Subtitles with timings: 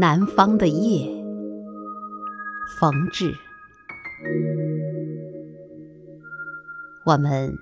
[0.00, 1.10] 南方的夜，
[2.78, 3.34] 冯至。
[7.04, 7.52] 我们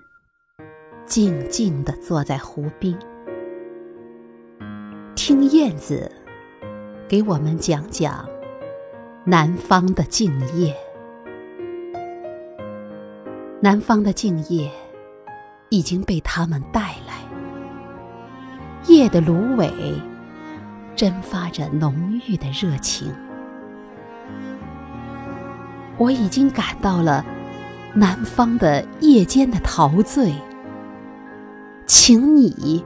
[1.06, 2.94] 静静地坐在湖边，
[5.14, 6.12] 听燕子
[7.08, 8.28] 给我们讲讲
[9.24, 10.76] 南方的静夜。
[13.62, 14.70] 南方的静夜
[15.70, 17.24] 已经被他们带来，
[18.88, 19.72] 夜的芦苇
[20.96, 23.12] 蒸发着浓郁的热情。
[25.98, 27.24] 我已经感到了
[27.94, 30.34] 南方的夜间的陶醉，
[31.86, 32.84] 请你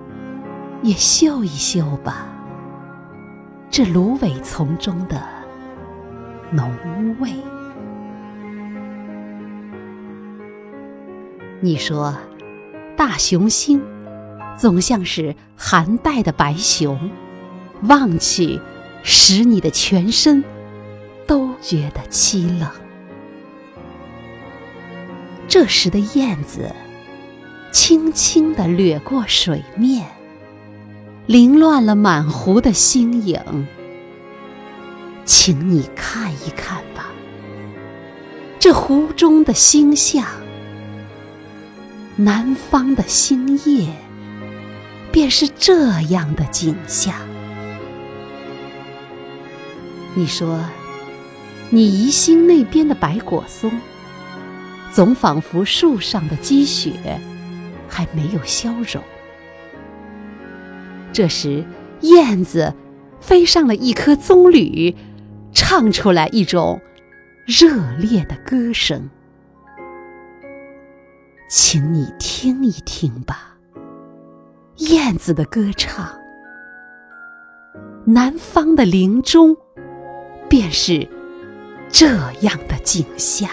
[0.82, 2.26] 也嗅一嗅吧，
[3.70, 5.22] 这芦苇丛中的
[6.50, 6.68] 浓
[7.20, 7.32] 味。
[11.60, 12.14] 你说，
[12.96, 13.82] 大雄星
[14.56, 17.10] 总像是寒带的白熊，
[17.82, 18.60] 望去
[19.02, 20.44] 使你的全身
[21.26, 22.68] 都觉得凄冷。
[25.48, 26.72] 这时的燕子
[27.72, 30.06] 轻轻地掠过水面，
[31.26, 33.40] 凌乱了满湖的星影。
[35.24, 37.06] 请你看一看吧，
[38.58, 40.24] 这湖中的星象。
[42.16, 43.88] 南方的星夜，
[45.10, 47.14] 便是这样的景象。
[50.14, 50.64] 你说，
[51.70, 53.70] 你宜兴那边的白果松，
[54.92, 56.92] 总仿佛树上的积雪
[57.88, 59.02] 还没有消融。
[61.12, 61.64] 这时，
[62.00, 62.74] 燕子
[63.20, 64.94] 飞上了一棵棕榈，
[65.52, 66.80] 唱出来一种
[67.46, 69.08] 热烈的歌声。
[71.48, 73.56] 请你听一听吧，
[74.76, 76.08] 燕子的歌唱。
[78.06, 79.56] 南方的林中，
[80.50, 81.08] 便是
[81.88, 82.08] 这
[82.42, 83.48] 样的景象。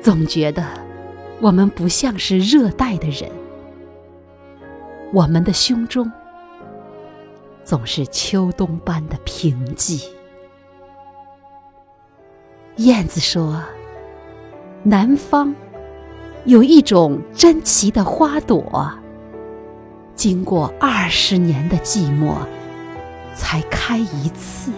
[0.00, 0.64] 总觉得
[1.40, 3.30] 我们不像是热带的人，
[5.12, 6.10] 我们的胸中
[7.62, 10.06] 总是秋冬般的平寂。
[12.76, 13.62] 燕子说。
[14.86, 15.54] 南方
[16.44, 18.92] 有一种珍奇的花朵，
[20.14, 22.34] 经过二十年的寂寞，
[23.34, 24.72] 才开一次。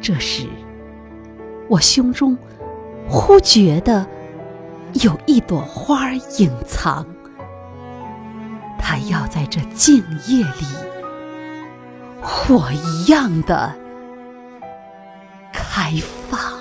[0.00, 0.46] 这时，
[1.68, 2.36] 我胸中
[3.08, 4.06] 忽觉得
[4.94, 7.06] 有一朵花隐藏，
[8.78, 10.66] 它要在这静夜里，
[12.22, 13.74] 火一样的
[15.52, 15.92] 开
[16.30, 16.59] 放。